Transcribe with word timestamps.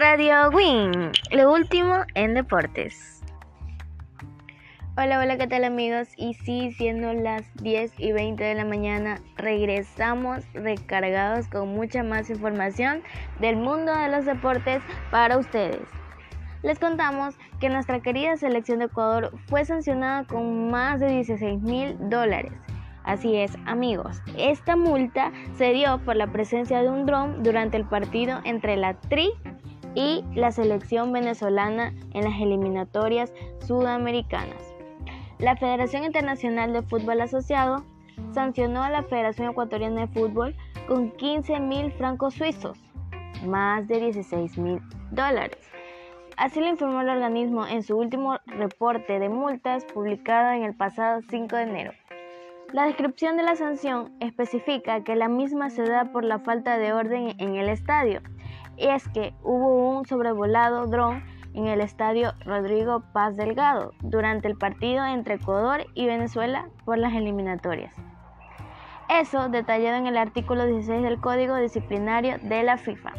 Radio 0.00 0.50
Win, 0.50 1.10
lo 1.32 1.52
último 1.52 2.04
en 2.14 2.34
deportes. 2.34 3.20
Hola, 4.96 5.18
hola, 5.18 5.36
¿qué 5.38 5.48
tal 5.48 5.64
amigos? 5.64 6.06
Y 6.16 6.34
sí, 6.34 6.70
siendo 6.70 7.12
las 7.12 7.42
10 7.56 7.98
y 7.98 8.12
20 8.12 8.44
de 8.44 8.54
la 8.54 8.64
mañana, 8.64 9.20
regresamos 9.36 10.44
recargados 10.54 11.48
con 11.48 11.70
mucha 11.70 12.04
más 12.04 12.30
información 12.30 13.02
del 13.40 13.56
mundo 13.56 13.92
de 13.92 14.08
los 14.08 14.24
deportes 14.24 14.84
para 15.10 15.36
ustedes. 15.36 15.88
Les 16.62 16.78
contamos 16.78 17.34
que 17.58 17.68
nuestra 17.68 17.98
querida 17.98 18.36
selección 18.36 18.78
de 18.78 18.84
Ecuador 18.84 19.32
fue 19.48 19.64
sancionada 19.64 20.24
con 20.28 20.70
más 20.70 21.00
de 21.00 21.08
16 21.08 21.60
mil 21.62 21.96
dólares. 22.08 22.52
Así 23.02 23.36
es, 23.36 23.56
amigos, 23.66 24.22
esta 24.36 24.76
multa 24.76 25.32
se 25.56 25.72
dio 25.72 25.98
por 26.04 26.14
la 26.14 26.28
presencia 26.28 26.82
de 26.82 26.88
un 26.88 27.04
dron 27.04 27.42
durante 27.42 27.76
el 27.76 27.84
partido 27.84 28.38
entre 28.44 28.76
la 28.76 28.94
TRI 28.94 29.32
y 29.94 30.24
la 30.34 30.50
selección 30.52 31.12
venezolana 31.12 31.92
en 32.12 32.24
las 32.24 32.40
eliminatorias 32.40 33.32
sudamericanas. 33.66 34.74
La 35.38 35.56
Federación 35.56 36.04
Internacional 36.04 36.72
de 36.72 36.82
Fútbol 36.82 37.20
Asociado 37.20 37.84
sancionó 38.32 38.82
a 38.82 38.90
la 38.90 39.02
Federación 39.02 39.50
Ecuatoriana 39.50 40.02
de 40.02 40.08
Fútbol 40.08 40.56
con 40.86 41.10
15 41.12 41.60
mil 41.60 41.92
francos 41.92 42.34
suizos, 42.34 42.78
más 43.46 43.86
de 43.86 44.00
16 44.00 44.58
mil 44.58 44.80
dólares. 45.10 45.58
Así 46.36 46.60
lo 46.60 46.68
informó 46.68 47.00
el 47.00 47.08
organismo 47.08 47.66
en 47.66 47.82
su 47.82 47.96
último 47.96 48.38
reporte 48.46 49.18
de 49.18 49.28
multas 49.28 49.84
publicado 49.84 50.52
en 50.52 50.62
el 50.62 50.74
pasado 50.74 51.20
5 51.28 51.56
de 51.56 51.62
enero. 51.62 51.92
La 52.72 52.84
descripción 52.84 53.36
de 53.36 53.42
la 53.42 53.56
sanción 53.56 54.12
especifica 54.20 55.02
que 55.02 55.16
la 55.16 55.28
misma 55.28 55.70
se 55.70 55.82
da 55.82 56.12
por 56.12 56.22
la 56.22 56.38
falta 56.38 56.76
de 56.78 56.92
orden 56.92 57.34
en 57.38 57.56
el 57.56 57.68
estadio, 57.68 58.20
es 58.78 59.08
que 59.08 59.34
hubo 59.42 59.98
un 59.98 60.06
sobrevolado 60.06 60.86
dron 60.86 61.24
en 61.54 61.66
el 61.66 61.80
estadio 61.80 62.34
Rodrigo 62.44 63.02
Paz 63.12 63.36
Delgado 63.36 63.92
durante 64.00 64.48
el 64.48 64.56
partido 64.56 65.04
entre 65.04 65.34
Ecuador 65.34 65.86
y 65.94 66.06
Venezuela 66.06 66.68
por 66.84 66.98
las 66.98 67.14
eliminatorias. 67.14 67.94
Eso 69.08 69.48
detallado 69.48 69.96
en 69.96 70.06
el 70.06 70.18
artículo 70.18 70.66
16 70.66 71.02
del 71.02 71.20
Código 71.20 71.56
Disciplinario 71.56 72.38
de 72.42 72.62
la 72.62 72.76
FIFA. 72.76 73.12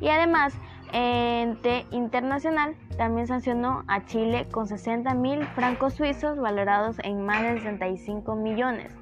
Y 0.00 0.08
además, 0.08 0.54
ente 0.92 1.84
internacional 1.90 2.76
también 2.96 3.26
sancionó 3.26 3.82
a 3.88 4.04
Chile 4.04 4.46
con 4.50 4.68
60 4.68 5.12
mil 5.14 5.44
francos 5.48 5.94
suizos 5.94 6.38
valorados 6.38 6.96
en 7.02 7.26
más 7.26 7.42
de 7.42 7.58
65 7.58 8.36
millones. 8.36 8.94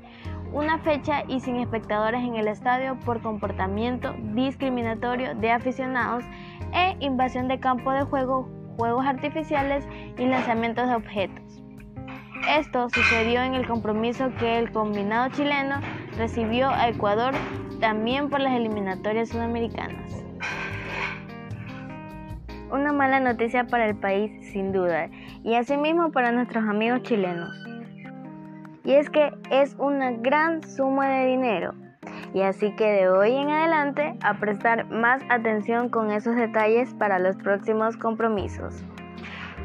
Una 0.54 0.78
fecha 0.78 1.24
y 1.26 1.40
sin 1.40 1.56
espectadores 1.56 2.22
en 2.22 2.36
el 2.36 2.46
estadio 2.46 2.96
por 3.00 3.20
comportamiento 3.20 4.14
discriminatorio 4.34 5.34
de 5.34 5.50
aficionados 5.50 6.22
e 6.72 6.96
invasión 7.00 7.48
de 7.48 7.58
campo 7.58 7.90
de 7.90 8.04
juego, 8.04 8.48
juegos 8.76 9.04
artificiales 9.04 9.84
y 10.16 10.26
lanzamientos 10.26 10.86
de 10.86 10.94
objetos. 10.94 11.60
Esto 12.48 12.88
sucedió 12.90 13.42
en 13.42 13.54
el 13.54 13.66
compromiso 13.66 14.30
que 14.38 14.60
el 14.60 14.70
combinado 14.70 15.28
chileno 15.30 15.80
recibió 16.16 16.68
a 16.70 16.88
Ecuador 16.88 17.34
también 17.80 18.30
por 18.30 18.38
las 18.38 18.52
eliminatorias 18.52 19.30
sudamericanas. 19.30 20.24
Una 22.70 22.92
mala 22.92 23.18
noticia 23.18 23.66
para 23.66 23.86
el 23.86 23.96
país, 23.96 24.52
sin 24.52 24.70
duda, 24.70 25.10
y 25.42 25.56
asimismo 25.56 26.12
para 26.12 26.30
nuestros 26.30 26.62
amigos 26.62 27.02
chilenos. 27.02 27.63
Y 28.84 28.92
es 28.92 29.08
que 29.08 29.32
es 29.50 29.74
una 29.78 30.12
gran 30.12 30.62
suma 30.62 31.08
de 31.08 31.26
dinero, 31.26 31.74
y 32.34 32.42
así 32.42 32.74
que 32.76 32.84
de 32.84 33.08
hoy 33.08 33.34
en 33.34 33.48
adelante 33.48 34.14
a 34.22 34.34
prestar 34.34 34.86
más 34.90 35.22
atención 35.30 35.88
con 35.88 36.10
esos 36.10 36.36
detalles 36.36 36.92
para 36.94 37.18
los 37.18 37.36
próximos 37.36 37.96
compromisos. 37.96 38.84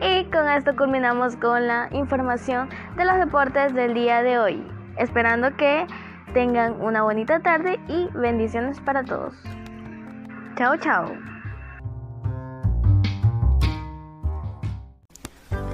Y 0.02 0.24
con 0.26 0.48
esto 0.48 0.76
culminamos 0.76 1.36
con 1.36 1.68
la 1.68 1.90
información 1.92 2.70
de 2.96 3.04
los 3.04 3.18
deportes 3.18 3.74
del 3.74 3.94
día 3.94 4.24
de 4.24 4.40
hoy, 4.40 4.64
esperando 4.98 5.56
que 5.58 5.86
tengan 6.34 6.80
una 6.80 7.02
bonita 7.02 7.40
tarde 7.40 7.80
y 7.88 8.08
bendiciones 8.14 8.80
para 8.80 9.04
todos. 9.04 9.34
Chao, 10.56 10.78
chao. 10.78 11.12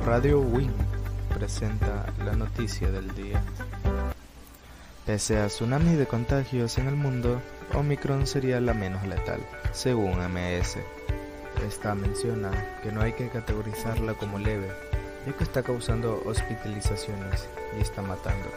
Radio 0.06 0.40
Win 0.40 0.85
presenta 1.36 2.06
la 2.24 2.34
noticia 2.34 2.90
del 2.90 3.14
día. 3.14 3.44
Pese 5.06 5.38
a 5.38 5.48
tsunamis 5.48 5.98
de 5.98 6.08
contagios 6.08 6.78
en 6.78 6.88
el 6.88 6.96
mundo, 6.96 7.42
Omicron 7.74 8.26
sería 8.26 8.62
la 8.62 8.74
menos 8.74 9.06
letal, 9.06 9.42
según 9.74 10.14
MS. 10.14 10.78
Esta 11.68 11.94
menciona 11.94 12.52
que 12.82 12.92
no 12.94 13.02
hay 13.02 13.12
que 13.14 13.28
categorizarla 13.28 14.14
como 14.14 14.40
leve, 14.40 14.70
ya 15.26 15.34
que 15.34 15.44
está 15.44 15.62
causando 15.62 16.24
hospitalizaciones 16.26 17.50
y 17.78 17.82
está 17.82 18.02
matando, 18.02 18.50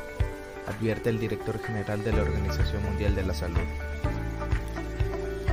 advierte 0.68 1.10
el 1.10 1.18
director 1.18 1.60
general 1.60 2.04
de 2.04 2.12
la 2.12 2.22
Organización 2.22 2.84
Mundial 2.84 3.16
de 3.16 3.24
la 3.24 3.34
Salud. 3.34 3.68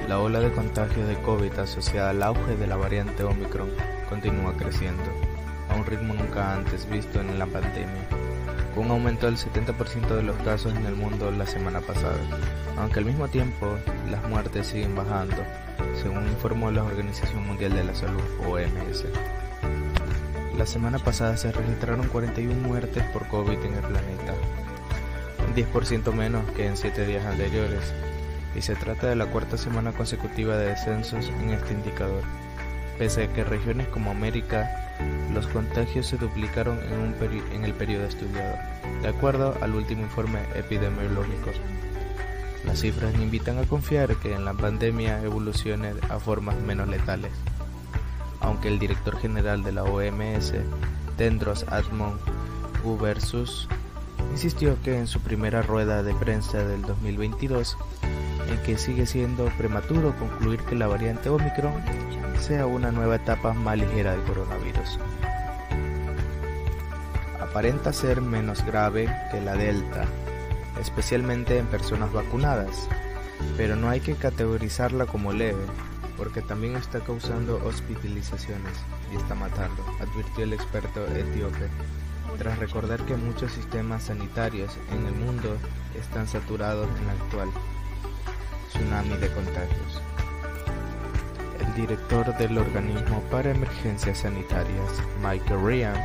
La 0.07 0.19
ola 0.19 0.40
de 0.40 0.52
contagios 0.52 1.07
de 1.07 1.19
COVID 1.24 1.57
asociada 1.57 2.12
al 2.12 2.22
auge 2.22 2.56
de 2.56 2.68
la 2.68 2.75
variante 2.75 3.24
Omicron 3.24 3.72
continúa 4.09 4.53
creciendo, 4.53 5.34
un 5.75 5.86
ritmo 5.86 6.13
nunca 6.13 6.56
antes 6.56 6.90
visto 6.90 7.19
en 7.19 7.38
la 7.38 7.46
pandemia 7.46 8.25
un 8.75 8.91
aumento 8.91 9.25
del 9.25 9.38
70% 9.38 10.16
de 10.16 10.24
los 10.24 10.36
casos 10.38 10.75
en 10.75 10.86
el 10.86 10.96
mundo 10.96 11.31
la 11.31 11.46
semana 11.46 11.80
pasada, 11.80 12.18
aunque 12.78 13.00
al 13.00 13.06
mismo 13.06 13.28
tiempo 13.28 13.78
las 14.09 14.28
muertes 14.28 14.68
siguen 14.68 14.96
bajando, 14.96 15.38
según 16.02 16.28
informó 16.28 16.72
la 16.72 16.84
Organización 16.84 17.47
Mundial 17.47 17.74
de 17.74 17.86
la 17.86 17.96
Salud, 17.96 18.22
OMS. 18.46 19.06
La 20.58 20.66
semana 20.66 21.00
pasada 21.00 21.38
se 21.38 21.52
registraron 21.52 22.07
41 22.07 22.53
muertes 22.68 23.03
por 23.12 23.28
COVID 23.28 23.63
en 23.63 23.74
el 23.75 23.81
planeta, 23.81 24.34
un 25.47 25.56
10% 25.56 26.13
menos 26.13 26.44
que 26.52 26.68
en 26.68 26.75
7 26.75 27.06
días 27.06 27.25
anteriores, 27.25 27.94
y 28.56 28.62
se 28.62 28.75
trata 28.75 29.07
de 29.07 29.16
la 29.16 29.28
cuarta 29.28 29.57
semana 29.57 29.94
consecutiva 29.94 30.57
de 30.57 30.68
descensos 30.68 31.30
en 31.30 31.52
este 31.52 31.74
indicador, 31.74 32.24
pese 32.97 33.23
a 33.23 33.33
que 33.33 33.44
regiones 33.44 33.88
como 33.88 34.11
América 34.11 34.85
los 35.33 35.47
contagios 35.47 36.07
se 36.07 36.17
duplicaron 36.17 36.79
en, 36.79 37.63
el 37.66 37.73
periodo 37.73 38.06
estudiado, 38.06 38.57
de 39.01 39.09
acuerdo 39.09 39.57
al 39.61 39.75
último 39.75 40.03
informe 40.03 40.39
epidemiológico. 40.56 41.51
Las 42.66 42.79
cifras 42.79 43.13
invitan 43.16 43.59
a 43.59 43.66
confiar 43.66 44.16
que 44.16 44.33
en 44.33 44.45
la 44.45 44.53
pandemia 44.53 45.22
evolucione 45.22 45.94
a 46.09 46.19
formas 46.19 46.59
menos 46.61 46.88
letales, 46.88 47.31
aunque 48.39 48.69
el 48.69 48.79
director 48.79 49.17
general 49.19 49.63
de 49.63 49.73
la 49.73 49.83
OMS, 49.83 50.53
Tendros 51.17 51.66
Admon 51.67 52.17
Ghebreyesus, 52.83 53.67
insistió 54.31 54.81
que 54.83 54.97
en 54.97 55.07
su 55.07 55.19
primera 55.19 55.62
rueda 55.62 56.01
de 56.01 56.13
prensa 56.16 56.59
del 56.59 56.81
2022, 56.83 57.77
en 58.50 58.57
que 58.63 58.78
sigue 58.78 59.06
siendo 59.06 59.45
prematuro 59.57 60.16
concluir 60.17 60.61
que 60.61 60.75
la 60.75 60.88
variante 60.88 61.29
Omicron 61.29 61.73
sea 62.39 62.66
una 62.66 62.91
nueva 62.91 63.16
etapa 63.16 63.53
más 63.53 63.78
ligera 63.78 64.11
del 64.11 64.23
coronavirus. 64.23 65.00
Aparenta 67.41 67.94
ser 67.94 68.22
menos 68.22 68.66
grave 68.66 69.09
que 69.31 69.41
la 69.41 69.56
Delta, 69.56 70.06
especialmente 70.79 71.57
en 71.57 71.67
personas 71.67 72.11
vacunadas, 72.11 72.88
pero 73.57 73.75
no 73.75 73.89
hay 73.89 74.01
que 74.01 74.16
categorizarla 74.16 75.06
como 75.06 75.31
leve, 75.31 75.63
porque 76.17 76.41
también 76.41 76.75
está 76.75 77.00
causando 77.00 77.62
hospitalizaciones 77.66 78.73
y 79.12 79.16
está 79.16 79.35
matando, 79.35 79.83
advirtió 80.00 80.44
el 80.44 80.53
experto 80.53 81.06
etíope, 81.07 81.69
tras 82.38 82.59
recordar 82.59 83.00
que 83.06 83.16
muchos 83.16 83.51
sistemas 83.53 84.03
sanitarios 84.03 84.77
en 84.91 85.06
el 85.06 85.13
mundo 85.13 85.56
están 85.97 86.27
saturados 86.27 86.89
en 87.00 87.07
la 87.07 87.13
actual 87.13 87.50
tsunami 88.75 89.18
de 89.18 89.30
contagios 89.30 90.01
director 91.75 92.36
del 92.38 92.57
Organismo 92.57 93.22
para 93.30 93.51
Emergencias 93.51 94.19
Sanitarias, 94.19 95.04
Michael 95.22 95.62
Ryan, 95.62 95.95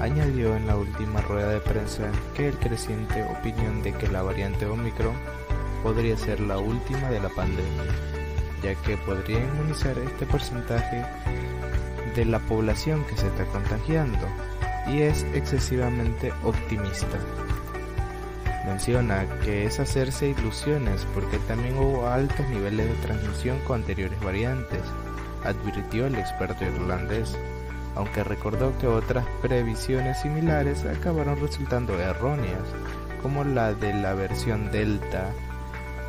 añadió 0.00 0.56
en 0.56 0.66
la 0.66 0.76
última 0.76 1.20
rueda 1.22 1.50
de 1.50 1.60
prensa 1.60 2.10
que 2.34 2.48
el 2.48 2.58
creciente 2.58 3.22
opinión 3.22 3.82
de 3.82 3.92
que 3.92 4.08
la 4.08 4.22
variante 4.22 4.66
Omicron 4.66 5.14
podría 5.82 6.16
ser 6.16 6.40
la 6.40 6.58
última 6.58 7.08
de 7.08 7.20
la 7.20 7.28
pandemia, 7.28 7.84
ya 8.62 8.74
que 8.82 8.96
podría 8.98 9.38
inmunizar 9.38 9.96
este 9.98 10.26
porcentaje 10.26 11.04
de 12.14 12.24
la 12.24 12.40
población 12.40 13.04
que 13.04 13.16
se 13.16 13.28
está 13.28 13.44
contagiando, 13.46 14.26
y 14.88 15.02
es 15.02 15.24
excesivamente 15.34 16.32
optimista. 16.42 17.18
Menciona 18.66 19.24
que 19.44 19.64
es 19.64 19.78
hacerse 19.78 20.30
ilusiones 20.30 21.06
porque 21.14 21.38
también 21.46 21.78
hubo 21.78 22.08
altos 22.08 22.46
niveles 22.48 22.88
de 22.88 23.06
transmisión 23.06 23.58
con 23.60 23.80
anteriores 23.80 24.20
variantes, 24.20 24.82
advirtió 25.44 26.06
el 26.06 26.16
experto 26.16 26.64
irlandés, 26.64 27.38
aunque 27.94 28.24
recordó 28.24 28.76
que 28.78 28.88
otras 28.88 29.24
previsiones 29.40 30.20
similares 30.20 30.84
acabaron 30.84 31.40
resultando 31.40 31.98
erróneas, 31.98 32.64
como 33.22 33.44
la 33.44 33.72
de 33.72 33.94
la 33.94 34.14
versión 34.14 34.70
Delta 34.72 35.30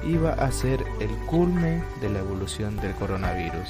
iba 0.03 0.33
a 0.33 0.51
ser 0.51 0.83
el 0.99 1.11
culmen 1.27 1.83
de 2.01 2.09
la 2.09 2.19
evolución 2.19 2.77
del 2.77 2.93
coronavirus. 2.93 3.69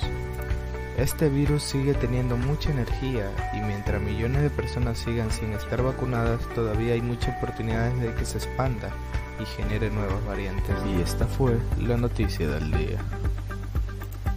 Este 0.98 1.30
virus 1.30 1.62
sigue 1.62 1.94
teniendo 1.94 2.36
mucha 2.38 2.72
energía 2.72 3.32
y 3.54 3.60
mientras 3.62 4.02
millones 4.02 4.42
de 4.42 4.50
personas 4.50 4.98
sigan 4.98 5.30
sin 5.30 5.54
estar 5.54 5.84
vacunadas, 5.84 6.42
todavía 6.56 6.96
hay 6.96 7.02
muchas 7.04 7.38
oportunidades 7.38 8.00
de 8.02 8.16
que 8.16 8.26
se 8.26 8.40
expanda 8.40 8.92
y 9.40 9.46
genere 9.46 9.92
nuevas 9.92 10.26
variantes. 10.26 10.76
Y 10.92 11.00
esta 11.00 11.28
fue 11.28 11.60
la 11.80 11.98
noticia 11.98 12.48
del 12.48 12.72
día. 12.72 13.00